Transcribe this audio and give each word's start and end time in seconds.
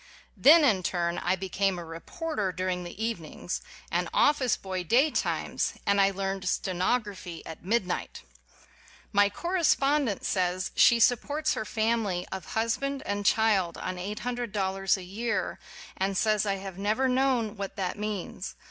Then, 0.35 0.63
in 0.63 0.81
turn, 0.81 1.19
I 1.19 1.35
became 1.35 1.77
a 1.77 1.85
reporter 1.85 2.51
10 2.51 2.55
WHY 2.55 2.55
I 2.55 2.55
BELIEVE 2.55 2.55
IN 2.55 2.55
POVERTY 2.55 2.57
during 2.57 2.83
the 2.83 3.05
evenings, 3.29 3.61
an 3.91 4.09
office 4.11 4.57
boy 4.57 4.83
day 4.83 5.11
times, 5.11 5.73
and 5.85 6.15
learned 6.17 6.49
stenography 6.49 7.45
at 7.45 7.63
mid 7.63 7.85
night! 7.85 8.23
My 9.11 9.29
correspondent 9.29 10.25
says 10.25 10.71
she 10.75 10.99
supports 10.99 11.53
her 11.53 11.65
family 11.65 12.25
of 12.31 12.53
husband 12.57 13.03
and 13.05 13.23
child 13.23 13.77
on 13.77 13.99
eight 13.99 14.21
hundred 14.21 14.51
dollars 14.51 14.97
a 14.97 15.03
year, 15.03 15.59
and 15.95 16.17
says 16.17 16.47
I 16.47 16.55
have 16.55 16.79
never 16.79 17.07
known 17.07 17.55
what 17.55 17.75
that 17.75 17.95
means. 17.99 18.55